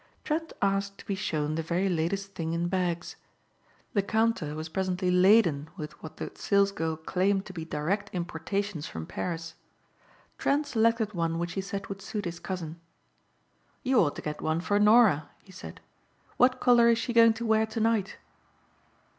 [0.23, 3.17] Trent asked to be shown the very latest thing in bags.
[3.93, 9.05] The counter was presently laden with what the salesgirl claimed to be direct importations from
[9.05, 9.53] Paris.
[10.39, 12.81] Trent selected one which he said would suit his cousin.
[13.83, 15.81] "You ought to get one for Norah," he said.
[16.37, 18.17] "What color is she going to wear to night?"